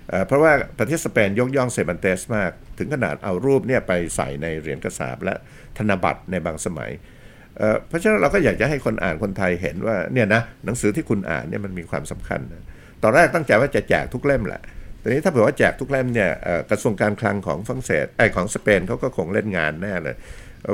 [0.10, 5.36] เอ่อเพราะว่าประเทศสเปนยกย่องเซบันเตสมาก ถึงขนาดเอารูปเนี่ยไปใส่ในเหรียญกระสาบและ
[5.78, 6.92] ธนบัตรในบางสมัย
[7.58, 12.64] เอ่อเพราะฉะนั้นเราก็อยากจะให้คนอ่านคนไทยเห็นว่าเนี่ยนะหนังสือที่คุณอ่านเนี่ยมันมีความสำคัญนะ
[13.04, 14.62] ตอนแรกตั้งใจว่าจะแจกทุกเล่มแหละ
[15.00, 16.30] แต่นี้ถ้าเผื่อว่าแจกทุกเล่มเนี่ย
[16.70, 20.16] กระทรวงการคลังของฝรั่งเศสไอของสเปนเขาก็คงเล่นงานแน่เลย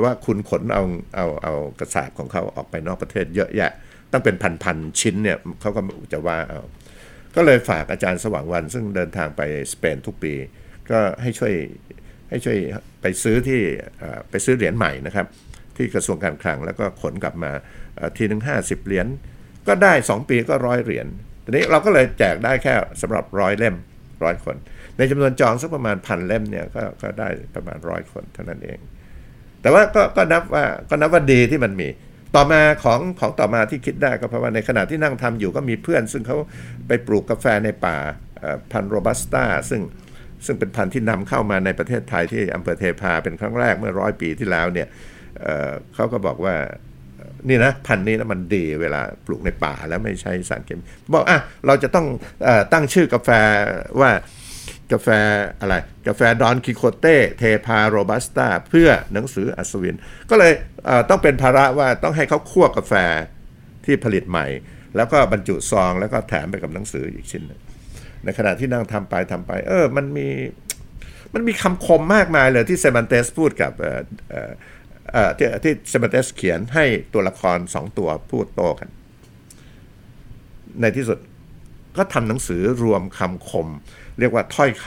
[0.04, 0.82] ว่าคุณขนเอา
[1.16, 3.72] เอาเอากระสาบของเขาออกไปนอกประเทศเยอะแยะ
[4.12, 5.80] ตั้งเป็นพันๆชิ้นเนี่ยเขาก็
[6.12, 6.62] จะว่าเอา
[7.36, 10.34] ก็เลยฝากอาจารย์สว่างวัน ซึ่งเดินทางไปสเปนทุกปี
[10.90, 11.54] ก็ให้ช่วย
[12.30, 12.58] ให้ช่วย
[13.02, 13.60] ไปซื้อที่
[14.30, 15.26] ไปซื้อเหรียญใหม่นะครับ
[15.76, 17.50] ที่กระทรวงการคลังแล้วก็ขนกลับมา
[18.16, 19.06] ทีหนึ่งห้าสิบเหรียญ
[19.68, 21.06] ก็ได้ 2 ปีก็ร้อยเหรียญ
[21.50, 23.76] ทีนี้เราก็เลยแจกได้แค่สำหรับร้อยเล่ม
[24.24, 24.56] ร้อยคน
[24.96, 28.78] ในจำนวนจองสักประมาณพันเล่มเนี่ยก็ก็ได้ประมาณร้อยคนเท่านั้นเอง
[29.62, 31.88] แต่ว่าก็ก็นับว่าก็นับว่าดีที่มันมี
[32.34, 36.36] ต่อมาของของต่อมาที่คิดได้ก็เพราะว่าในขณะที่นั่งทำอยู่ก็มีเพื่อน ซึ่งเขา
[36.88, 37.96] ไปปลูกกาแฟในป่า
[38.72, 39.80] พันโรบัสต้าซึ่ง
[40.46, 44.88] ซึ่งเป็นพันธุ์ที่นำเข้ามาในประเทศไทยที่อำเภอเทพาเป็นครั้งแรกเมื่อร้อยปีที่แล้วเนี่ย
[45.40, 46.54] เเขาก็บอกว่า
[47.48, 52.06] นี่นะพันธุ์นี้นะมันดีเวลาปลูกในป่าแล้วไม่ใช้สารเคมีบอกอะเราจะต้อง
[52.46, 53.30] อตั้งชื่อกาแฟ
[54.00, 54.10] ว่า
[54.92, 55.08] กาแฟ
[55.60, 55.74] อะไร
[56.08, 59.96] กาแฟดอนคิโคเต้เทพาโรบัสต้าเพื่อหนังสืออัศวิน
[60.30, 60.52] ก็เลย
[61.08, 62.94] ต้องเป็นภาระว่าต้องให้เขาคั่วกาแฟ
[63.84, 64.46] ที่ผลิตใหม่
[64.96, 67.42] แล้วก็บรรจุซองแล้วก็แถมไปกับหนังสืออีกชิ้น
[68.24, 70.28] ในขณะที่นั่งทำไปทำไป เออมันมี
[71.34, 73.72] มันมีคำคมมากมายเลยที่เซมันเตสพูดกับ
[75.38, 78.88] ที่ที่เซมันเตสเขียนให้ตัวละครสองตัวพูดโต้กัน
[80.80, 81.18] ในที่สุด
[81.96, 83.66] ก็ทำหนังสือรวมคำคม
[84.18, 84.86] เรียกว่าถ้อยค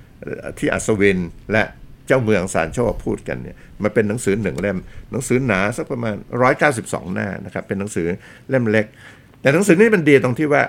[0.00, 1.18] ำที่อัศวิน
[1.52, 1.62] และ
[2.06, 4.78] เจ้าเมืองสารโชคพูดกันเนี่ยมันเป็นหนังสือหนึ่งเล่ม
[5.12, 6.14] หนังสือหนาสักประมาณ
[6.64, 8.06] 192 หน้านะครับ เป็นหนังสือ
[8.48, 8.86] เล่มเล็ก
[9.40, 10.62] แต่หนังสือนี้มันดีตรงที่ว่า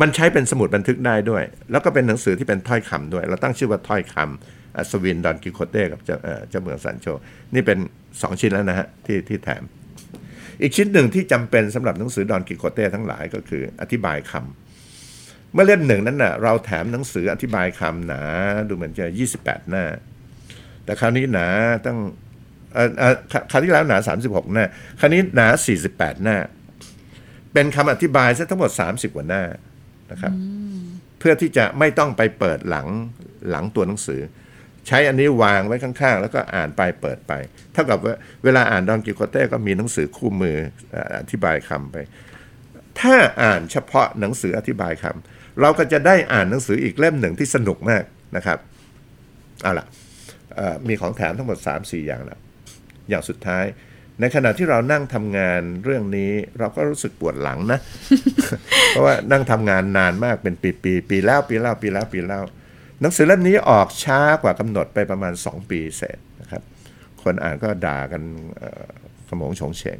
[0.00, 7.06] มันใช้เป็นสมุดบันทึกได้ด้วย แล้วก็เป็นหนังสือที่เป็นถ้อยคำด้วย เราตั้งชื่อว่าถ้อยคำ อัศวินดอนกิโคเต้กับเจ้าเอ่อเจ้าเมืองซันโช
[7.54, 7.78] นี่เป็น
[8.08, 9.62] 2 ชิ้นแล้วนะฮะที่ที่แถม
[10.60, 18.22] อีกชิ้นหนึ่งที่จำเป็นสำหรับหนังสือดอนกิโคเต้ทั้งหลายก็คืออธิบายคำเมื่อเล่มหนึ่งนั้นน่ะเราแถมหนังสืออธิบายคำหนา
[18.68, 19.06] ดูเหมือนจะ
[19.38, 19.84] 28 หน้า
[20.84, 21.46] แต่คราวนี้หนา
[21.84, 21.98] ตั้ง
[22.74, 24.64] เอ่อเอ่อครคราวที่แล้วหนา 36 หน้า
[25.00, 25.46] คราวนี้หนา
[25.86, 26.36] 48 หน้า
[27.52, 29.42] เป็นคำอธิบายซะทั้งหมด 30 กว่าหน้า
[30.10, 30.32] นะครับ
[31.18, 32.86] เพื่อที่จะไม่ต้องไปเปิดหลัง
[33.50, 34.20] หลังตัวหนังสือ
[34.88, 37.32] ใช้อันนี้วางไว้ข้างๆ แล้วก็อ่านไปเปิดไป
[37.72, 40.56] เท่ากับว่าเวลาอ่านดอนกิโคเต้ก็มีหนังสือคู่มือ
[41.18, 41.96] อธิบายคำไป
[43.00, 48.04] ถ้าอ่านเฉพาะหนังสืออธิบายคำเราก็จะได้อ่านหนังสืออีกเล่มหนึ่งที่สนุกมาก
[48.36, 48.58] นะครับ
[49.62, 49.86] เอาล่ะ
[50.88, 52.40] มีของแถมทั้งหมด 3-4 อย่างแล้ว
[53.08, 53.64] อย่างสุดท้าย
[54.20, 57.78] ในขณะที่เรานั่งทำงานเรื่องนี้เราก็รู้สึกปวดหลังนะ
[58.88, 62.42] เพราะว่านั่งทำงานนานมากเป็นปีปีๆปีแล้วปีแล้วปีแล้วปีแล้ว
[63.00, 66.62] หนังสือเล่มนี้ออกช้ากว่ากำหนดไปประมาณ 2 ปีเศษนะครับ
[67.22, 68.22] คนอ่านก็ด่ากัน
[68.58, 68.86] เอ่อ
[69.28, 69.98] ขมงโฉงเฉง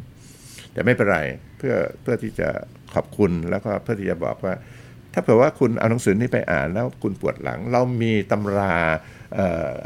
[0.72, 1.18] แต่ไม่เป็นไร
[1.58, 2.48] เพื่อเพื่อที่จะ
[2.94, 4.54] ขอบคุณแล้วก็เพื่อที่จะบอกว่า
[5.12, 8.76] ถ้าเผื่อว่าคุณเอาหนังสือนี้ไปอ่านแล้วคุณปวดหลัง เรามีตำรา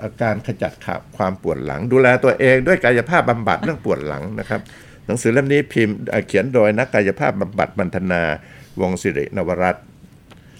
[0.02, 4.60] อาการขจัดขับความปวดหลัง ดูแลตัวเองด้วยกายภาพบำบัดเรื่องปวดหลังนะครับ
[5.06, 8.22] หนังสือเล่มนี้พิมพ์เอ่อเขียนโดยนักกายภาพบำบัดบรรทนา
[8.80, 9.84] วงศิรินวรัตน์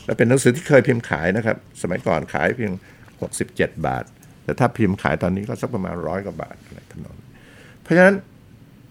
[0.05, 2.73] และเป็นหนังสือที่เคยพิมพ์ขายนะครับ สมัยก่อนขายเพียง
[3.29, 4.05] 67 บาท
[4.45, 7.29] แต่ถ้าพิมพ์ขายตอนนี้ก็สักประมาณร้อยกว่าบาทอะไรทำนองนี้
[7.83, 8.17] เพราะฉะนั้น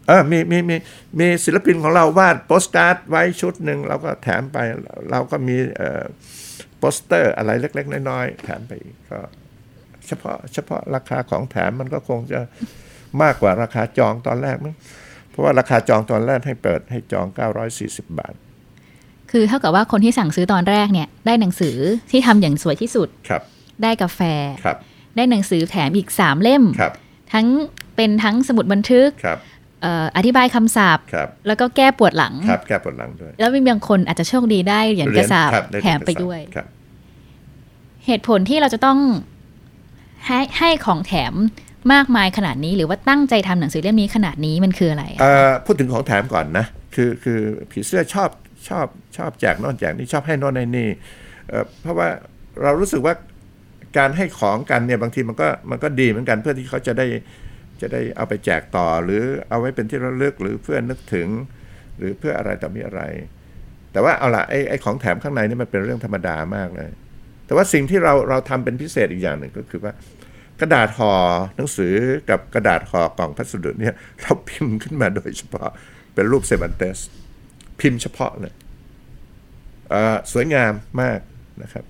[0.07, 0.75] เออมีมีมี
[1.19, 4.57] มีศิลปินของเราวาดโปสการ์ดไว้ชุดหนึ่งเราก็แถมไป
[5.11, 5.57] เราก็มี
[6.77, 9.19] โปสเตอร์อะไรเล็ก ๆ น้อยๆแถมไปอีกก็
[10.07, 12.39] เฉพาะเฉพาะราคาของแถมมันก็คงจะ
[13.21, 14.75] มากกว่าราคาจองตอนแรกมั้ง
[15.29, 17.27] เพราะว่าราคาจองตอนแรกให้เปิดให้จอง
[17.71, 18.33] 940 บาท
[19.31, 21.77] คือเท่ากับว่าคนที่สั่งซื้อตอนแรกเนี่ยได้หนังสือ
[22.11, 23.41] ที่ทำอย่างสวยที่สุดครับ
[23.83, 24.21] ได้กาแฟ
[24.63, 24.77] ครับ
[25.15, 26.93] ได้หนังสือแถมอีก3เล่มครับ
[27.33, 27.45] ทั้ง
[27.95, 29.37] เป็นทั้งสมุดบันทึกครับ
[29.81, 36.67] เอ่ออธิบายคำศัพท์ครับแล้วก็แก้ปวดหลังครับแก้ปวดหลังด้วย แล้วมีบางคนอาจจะโชคดีได้เหรียญกระสาบครับด้แถมไปเหรีญกระสาบด้วยครับ
[38.05, 38.99] เหตุผลที่เราจะต้อง
[40.25, 41.33] ให้ให้ของแถม
[41.93, 46.65] มากมายขนาดนี้ หรือว่าตั้งใจทำหนังสือเล่มนี้ขนาดนี้มันคืออะไรอะเอ่อพูดถึงของแถมก่อนนะ
[46.95, 47.39] คือคือ
[47.71, 48.29] ผีเสื้อชอบ
[48.67, 50.89] ชอบชอบแจกน่นแจกนี่ชอบให้น่นให้นี่
[51.81, 52.09] เพราะว่า
[52.63, 53.13] เรารู้สึกว่า
[53.97, 57.07] การให้ของกันเนี่ยบางทีมันก็มันก็ดีเหมือนกันเพื่อที่เขาจะได้
[57.81, 61.27] จะได้เอาไปแจกต่อ หรือเอาไว้เป็นที่ระลึกหรือเพื่อนึกถึง
[61.97, 63.01] หรือเพื่ออะไรต่อมีอะไร
[63.91, 66.89] แต่ว่าเอาละไอ้ไอ้ของแถมข้างในนี่มันเป็นเรื่องธรรมดามากเลย
[67.45, 69.93] แต่ว่าสิ่งที่เราเราทำเป็นพิเศษอีกอย่างหนึ่งก็คือว่า
[70.61, 71.13] กระดาษห่อ
[71.55, 71.93] หนังสือ
[72.29, 75.69] กับกระดาษห่อกล่องพัสดุเนี่ยเราพิมพ์ขึ้นมาโดยเฉพาะ
[76.13, 76.99] เป็นรูปเซมันเตส
[77.81, 78.53] พิมพ์เฉพาะเลย
[79.89, 81.19] เอ่อสวยงามมาก
[81.63, 81.85] นะครับ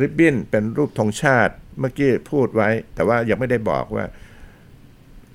[0.00, 4.04] ริบบิ้นเป็นรูปธงชาติเมื่อกี้พูดไว้ แต่ว่ายังไม่ได้บอกว่า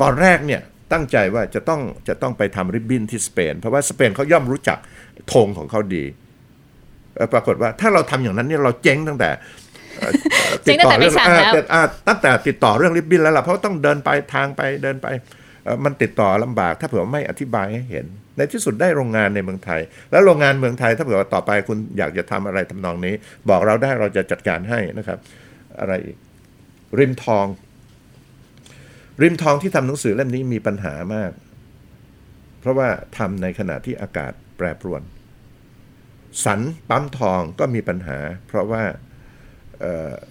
[0.01, 4.77] ตอนแรกเนี่ยตั้งใจว่าจะต้องจะต้องไปทำริบบิ้นที่สเปน เพราะว่าสเปนเขาย่อมรู้จัก
[5.33, 6.03] ธงของเขาดี
[7.15, 9.29] เอ่อปรากฏว่าถ้าเราทำอย่างนั้นเนี่ยเราเจ๊งตั้งแต่
[9.97, 10.11] เอ่อ
[10.63, 15.44] เจ๊งตั้งแต่ไม่สั่งแล้วอ่าอ่าตั้งแต่ติดต่อเรื่องริบบิ้นแล้วล่ะเพราะต้องเดินไปทางไปเดินไปเอ่อ
[15.85, 18.05] มันติดต่อลำบากถ้าเผื่อไม่อธิบายให้เห็น
[18.37, 23.13] ในที่สุดได้โรงงานในเมืองไทย แล้วโรงงานเมืองไทยถ้าเผื่อว่าต่อไปคุณอยากจะทำอะไรทำนองนี้
[23.49, 25.19] บอกเราได้เราจะจัดการให้นะครับ
[25.79, 26.17] อะไรอีก
[26.99, 27.45] ริมทอง
[29.21, 31.31] ริมทองที่ทำหนังสือเล่มนี้มีปัญหามาก
[32.59, 35.01] เพราะว่าทำในขณะที่อากาศแปรปรวน
[36.45, 38.83] สันปั๊มทองก็มีปัญหา เพราะว่า
[39.79, 39.83] เ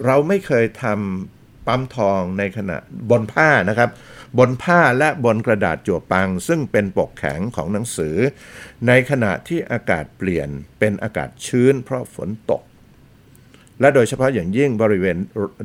[0.06, 2.76] เราไม่เคยทำปั๊มทองในขณะ
[3.10, 3.90] บนผ้านะครับ
[4.38, 8.16] บนผ้าและบนกระดาษจั่วปัง ซึ่งเป็นปกแข็งของหนังสือ
[8.86, 12.62] ในขณะที่อากาศเปลี่ยนเป็นอากาศชื้นเพราะฝนตก
[13.80, 15.16] และโดยเฉพาะอย่างยิ่งบริเวณ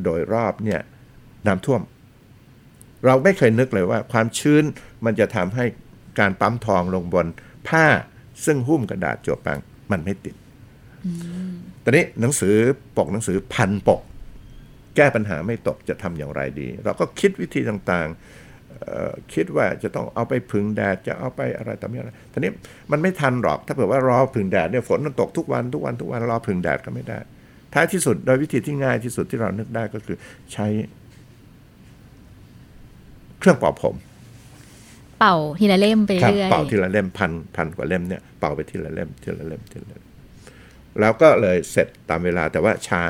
[0.06, 0.82] โดยรอบเนี่ย
[1.48, 1.82] น้ำท่วม
[3.06, 4.64] เราไม่เคยนึกเลยว่าความชื้น
[5.06, 5.66] มันจะทำให้
[6.20, 7.28] การปั๊มทองลงบน
[7.68, 7.86] ผ้า
[8.46, 9.60] ซึ่งหุ้มกระดาษจั่วปัง
[9.92, 10.36] มันไม่ติด
[11.84, 12.56] ตอนนี้หนังสือ
[12.98, 14.02] ปกหนังสือพันปก
[14.96, 18.20] แก้ปัญหาไม่ตกจะทำอย่างไรดี เราก็คิดวิธีต่างๆ
[19.34, 22.52] คิดว่าจะต้องเอาไปพึ่งแดดจะเอาไปอะไรต่อมีอะไรทีนี้
[22.92, 27.20] มันไม่ทันหรอกถ้าเผื่อว่ารอพึ่งแดดเนี่ยฝนมันตกทุกวันทุกวันทุกวันรอพึ่งแดดก็ไม่ได้
[27.74, 30.18] ท้ายที่สุดโดยวิธีที่ง่ายที่สุดที่เรานึกได้ก็คือ
[30.54, 30.68] ใช้
[33.40, 33.96] เครื่องเป่าผม
[35.20, 40.04] เป่าทีละเล่มไปเรื่อยเป่าทีละเล่มพันพันกว่าเล่มเนี่ยเป่าไปทีละเล่มทีละเล่มทีละเล่ม
[41.00, 43.02] แล้วก็เลยเสร็จตามเวลาแต่ว่าช้า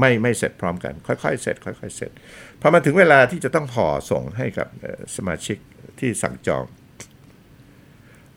[0.00, 2.10] ไม่ไม่เสร็จพร้อมกัน ค่อยๆ เสร็จ ค่อย ๆ เสร็จ
[2.60, 4.68] พอมาถึงเวลาที่จะต้องห่อส่งให้กับ
[5.16, 5.58] สมาชิก
[5.98, 6.64] ที่สั่งจอง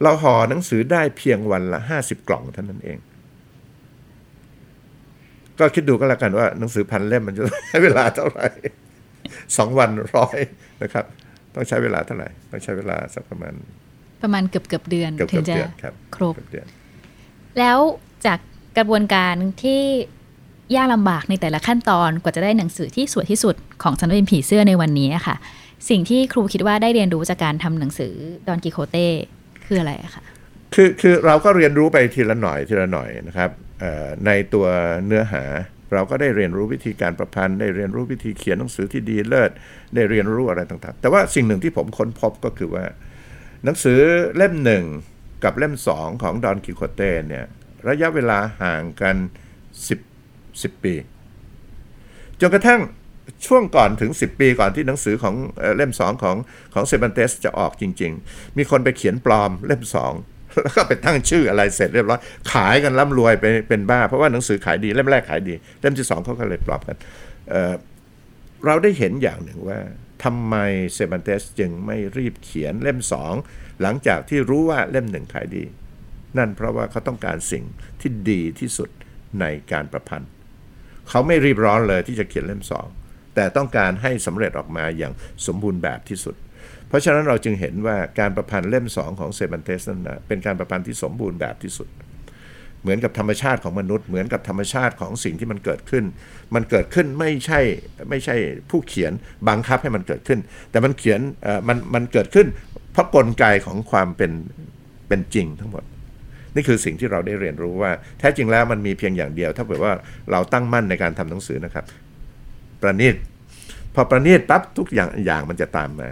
[0.02, 3.00] เราห่อหนังสือได้เพียงวันละห้าสิบกล่องเท่านั้นเอง
[5.60, 8.48] ก็คิดดูก็แล้วกันว่าหนังสือพันเล่มมันจะใช้เวลาเท่าไหร่
[9.58, 10.38] สองวันร้อย
[10.84, 11.06] นะครับ
[11.56, 13.54] ต้องใช้เวลาเท่าไหร่ ต้องใช้เวลาสักประมาณ
[14.24, 15.56] ประมาณเกือบเกือบเดือนถึงจะ
[16.16, 16.34] ครบ
[17.60, 17.80] แล้ว
[18.26, 18.40] จาก
[18.78, 19.84] กระบวนการที่
[20.76, 25.36] ยากลำบากในแต่ละขั้นตอนกว่าจะได้หนังสือที่สวยที่สุดของสันเป็นผีเสื้อในวันนี้ค่ะ
[25.90, 28.14] สิ่งที่ครูคิดว่าได้เรียนรู้จากการทำหนังสือ
[28.48, 29.08] ดอนกิโคเต้
[29.66, 30.24] คืออะไรคะ
[30.76, 33.50] คือคือเราก็เรียนรู้ไปทีละหน่อยทีละหน่อยนะครับ
[34.26, 34.66] ในตัว
[35.06, 35.44] เนื้อหา
[35.94, 39.52] เราก็ได้เรียนรู้วิธีการประพันธ์ ได้เรียนรู้วิธีเขียนหนังสือที่ดีเลิศ
[39.96, 42.86] ได้เรียนรู้อะไรต่างๆ แต่ว่าสิ่งหนึ่งที่ผมค้นพบก็คือว่า
[43.64, 44.00] หนังสือ
[44.36, 44.84] เล่มหนึ่ง
[45.44, 47.46] กับเล่มสองของดอนกิโคเต้เนี่ย
[47.90, 49.16] ระยะเวลาห่างกัน
[49.70, 50.09] 10
[50.68, 50.94] 10 ปี
[52.42, 52.82] จนกระทั่ง
[53.48, 55.36] ช่วงก่อนถึง 10 ปีก่อนที่หนังสือของ
[55.76, 56.36] เล่มสองของ
[56.74, 60.14] ของเซบันเตสจะออกจริง ๆ มีคนไปเขียนปลอมเล่มสอง
[60.64, 62.20] แล้วก็ไปตั้งชื่ออะไรเสร็จเรียบร้อย
[62.52, 66.98] ขายกันร่ำรวยไปเป็นบ้า เพราะว่าหนังสือขายดีเล่มแรกขายดี เล่มที่สองเขาก็เลยปลอมกัน
[67.50, 69.80] เเราได้เห็นอย่างหนึ่งว่า
[70.24, 70.56] ทำไม
[70.94, 73.34] เซบันเตสจึงไม่รีบเขียนเล่มสอง
[73.82, 75.64] หลังจากที่รู้ว่าเล่มหนึ่งขายดี
[76.38, 77.64] นั่นเพราะว่าเขาต้องการสิ่ง
[78.02, 78.90] ที่ดีที่สุด
[79.40, 80.32] ในการประพันธ์
[81.10, 82.86] เขาไม่รีบร้อนเลยที่จะเขียนเล่มสอง
[83.36, 85.14] แต่ต้องการให้สำเร็จออกมาอย่าง
[85.48, 86.36] สมบูรณ์แบบที่สุด
[86.88, 91.88] เพราะฉะนั้นเราจึงเห็นว่าการประพันธ์เล่มสองของเซบันเทสนั้นนะเป็นการประพันธ์ที่สมบูรณ์แบบที่สุด
[92.82, 96.06] เหมือนกับธรรมชาติของมนุษย์ เหมือนกับธรรมชาติของสิ่งที่มันเกิดขึ้น
[96.56, 97.60] มันเกิดขึ้นไม่ใช่
[98.10, 98.36] ไม่ใช่
[98.70, 99.12] ผู้เขียน
[99.48, 100.40] บังคับให้มันเกิดขึ้น
[100.72, 101.20] แต่มันเขียน
[101.68, 102.48] มันมันเกิดขึ้น
[102.92, 104.32] เพราะกลไกของความเป็น
[105.08, 105.84] เป็นจริงทั้งหมด
[106.60, 109.94] นี่คือสิ่งที่เราได้เรียนรู้ว่า แท้จริงแล้วมันมีเพียงอย่างเดียว ถ้าเกิดว่า
[110.32, 111.86] เราตั้งมั่นในการทำหนังสือนะครับ
[112.82, 113.16] ประณีต
[113.96, 116.10] พอประณีตปั๊บทุกอย่างอย่างมันจะตามมา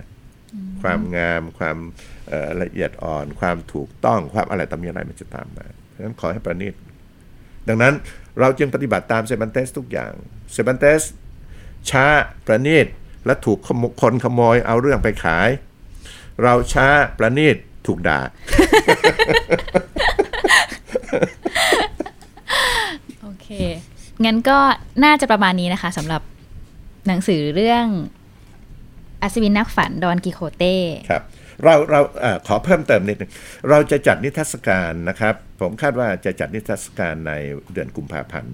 [0.81, 1.77] ความงามความ
[2.62, 6.73] ละเอียดอ่อน ความถูกต้องความอะไรตามอะไรมันจะตามมาเพราะฉะนั้นขอให้ประณีต
[7.67, 7.93] ดังนั้น
[8.39, 10.12] เราจึงปฏิบัติตามเซบันเตสทุกอย่าง
[10.51, 11.01] เซบันเตส
[11.89, 12.05] ช้า
[12.45, 12.88] ประณีต
[13.25, 13.60] และถูก
[14.01, 15.49] คนขโมยเอาเรื่องไปขาย
[16.43, 16.88] เราช้า
[17.19, 17.57] ประณีต
[17.88, 18.19] ถูกด่า
[23.21, 23.53] โอ เค
[24.25, 24.57] งั้นก็
[25.03, 26.21] น่าจะประมาณนี้นะคะสำหรับ
[27.07, 27.86] หนังสือเรื่อง
[29.21, 30.75] อัศวินนักฝันดอนกิโคเต้
[31.10, 31.23] ครับ
[31.63, 33.31] เราเราอขอเพิ่มเติมนิดนึง
[33.69, 37.33] เราจะจัดนิทรรศการนะครับ ผมคาดว่าจะจัดนิทรรศการใน
[37.73, 38.51] เดือนกุมภาพันธ์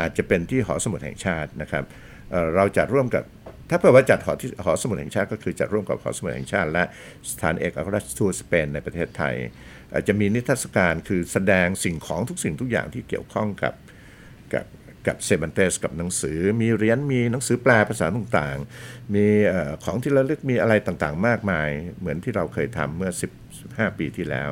[0.00, 1.84] อาจจะเป็นที่หอสมุดแห่งชาตินะครับ
[2.30, 3.24] เเราจัดร่วมกับ
[3.70, 6.84] ถ้าเผื่อว่าจัดหอที่หอสมุดแห่งชาติก็คือจัดร่วมกับหอสมุดแห่งชาติ และ
[7.30, 9.34] สถานเอกอัครราชทูตสเปนในประเทศไทย
[10.08, 13.72] จะมีนิทรรศการคือแสดงสิ่งของทุกสิ่งทุกอย่างที่เกี่ยวข้องกับ
[14.54, 14.66] กับ
[15.06, 19.26] กับเซบันเตสกับหนังสือ มีเหรียญมีหนังสือแปลภาษาต่างๆ มี
[19.84, 23.10] ของที่ระลึกมีอะไรต่างๆ มากมาย เหมือนที่เราเคยทำเมื่อ
[23.50, 24.50] 10 15 ปีที่แล้ว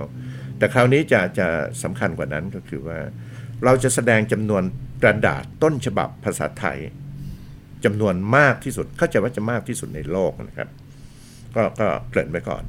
[0.59, 1.48] แต่คราวนี้จะจะ
[1.82, 2.98] สำคัญกว่านั้นก็คือว่า
[3.64, 4.62] เราจะแสดงจำนวน
[5.02, 6.78] กระดาษต้นฉบับภาษาไทย
[7.85, 10.68] จำนวนมากที่สุดเข้าใจว่าจะมากที่สุดในโลกนะครับ
[11.56, 12.62] ก็ก็เกริ่นไปก่อน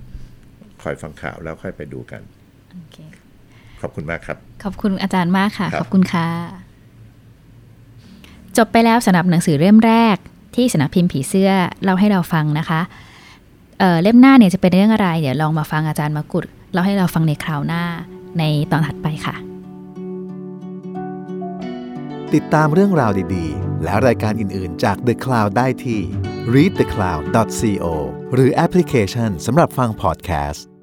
[0.82, 2.22] คอยฟังข่าวแล้วค่อยไปดูกัน
[3.82, 6.67] ขอบคุณมากครับ ขอบคุณอาจารย์มากค่ะ ขอบคุณค่ะ
[8.58, 10.17] จบไปแล้วสำหรับหนังสือเล่มแรก
[10.56, 11.52] ที่สนับพิมพ์ผีเสื้อ
[11.84, 12.82] เล่าให้เราฟังนะคะ
[13.80, 17.84] เเล่มหน้าเนี่ยจะเป็นเรื่องอะไรเดี๋ยวลองมาฟังอาจารย์มากุดเล่าให้เราฟังในคราวหน้า
[18.39, 19.36] ในตอนถัดไปค่ะ
[22.34, 26.02] ติดตามเรื่องราวดีๆ และรายการอื่นๆจาก The Cloud ได้ที่
[26.54, 27.86] readthecloud.co
[28.34, 30.77] หรือแอปพลิเคชันสำหรับฟังพอดแคสต์